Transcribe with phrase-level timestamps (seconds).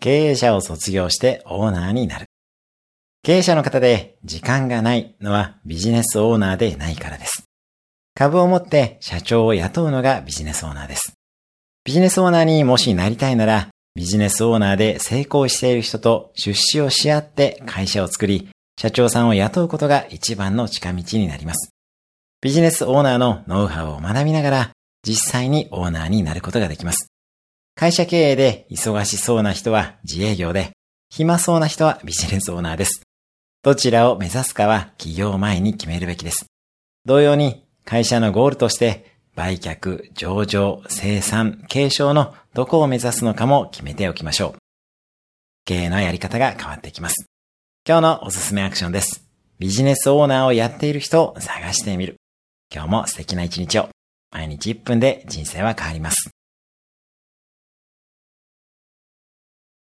[0.00, 2.26] 経営者を卒業してオーナーになる。
[3.22, 7.44] 経営者の方で時間がないのはビジネスオーナーでないからです。
[8.14, 11.12] 株を持って社長を雇うのがビジネスオーナーです。
[11.84, 18.48] ビジネスオーナーにもしなりたいなら、ビジネスオーナーで成功している人と出資をし合って会社を作り、
[18.78, 21.70] 社長さんを雇うことが一番の近道になります。
[22.40, 24.70] ビジネスオーナーのノウハウを学びながら、
[25.06, 27.09] 実際にオーナーになることができます。
[27.74, 30.72] 会社経営で忙しそうな人は自営業で、
[31.10, 33.02] 暇そうな人はビジネスオーナーです。
[33.62, 36.46] どちらを目指すかは企業前に決めるべきです。
[37.04, 44.58] 同様に会社のゴールとして売却、上場、生産、継承のどこを目指すのかも決めておきましょう。
[45.64, 47.26] 経営のやり方が変わってきます。
[47.86, 49.24] 今日のおすすめアクションです。
[49.58, 52.16] ビジネスオーナーをやっている人を探してみる。
[52.72, 53.88] 今日も素敵な一日を。
[54.30, 56.30] 毎日1分で人生は変わります。